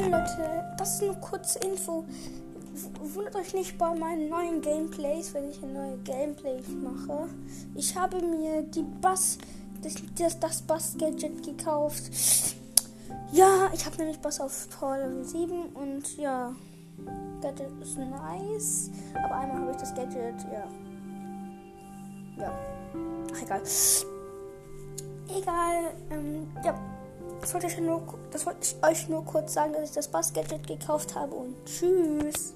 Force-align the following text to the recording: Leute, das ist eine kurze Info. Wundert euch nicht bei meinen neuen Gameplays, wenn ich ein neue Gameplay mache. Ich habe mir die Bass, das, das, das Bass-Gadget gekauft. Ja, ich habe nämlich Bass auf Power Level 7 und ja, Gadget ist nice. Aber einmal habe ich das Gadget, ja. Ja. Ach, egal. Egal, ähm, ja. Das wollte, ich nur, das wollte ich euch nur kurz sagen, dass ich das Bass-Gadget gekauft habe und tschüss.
Leute, 0.00 0.64
das 0.76 0.94
ist 0.94 1.02
eine 1.02 1.14
kurze 1.20 1.58
Info. 1.60 2.04
Wundert 3.00 3.34
euch 3.36 3.54
nicht 3.54 3.78
bei 3.78 3.94
meinen 3.94 4.28
neuen 4.28 4.60
Gameplays, 4.60 5.32
wenn 5.32 5.48
ich 5.48 5.62
ein 5.62 5.72
neue 5.72 5.96
Gameplay 5.98 6.60
mache. 6.82 7.28
Ich 7.74 7.96
habe 7.96 8.20
mir 8.20 8.62
die 8.62 8.82
Bass, 9.00 9.38
das, 9.82 9.94
das, 10.18 10.38
das 10.38 10.62
Bass-Gadget 10.62 11.42
gekauft. 11.42 12.04
Ja, 13.32 13.70
ich 13.72 13.86
habe 13.86 13.96
nämlich 13.96 14.18
Bass 14.18 14.40
auf 14.40 14.68
Power 14.78 14.98
Level 14.98 15.24
7 15.24 15.66
und 15.74 16.16
ja, 16.18 16.54
Gadget 17.40 17.72
ist 17.80 17.96
nice. 17.96 18.90
Aber 19.14 19.36
einmal 19.36 19.62
habe 19.62 19.70
ich 19.70 19.76
das 19.78 19.94
Gadget, 19.94 20.42
ja. 20.52 20.68
Ja. 22.38 22.52
Ach, 23.34 23.42
egal. 23.42 23.62
Egal, 25.28 25.94
ähm, 26.10 26.46
ja. 26.62 26.78
Das 27.46 27.54
wollte, 27.54 27.68
ich 27.68 27.78
nur, 27.78 28.02
das 28.32 28.44
wollte 28.44 28.58
ich 28.62 28.76
euch 28.84 29.08
nur 29.08 29.24
kurz 29.24 29.54
sagen, 29.54 29.72
dass 29.72 29.90
ich 29.90 29.94
das 29.94 30.08
Bass-Gadget 30.08 30.66
gekauft 30.66 31.14
habe 31.14 31.32
und 31.32 31.54
tschüss. 31.64 32.54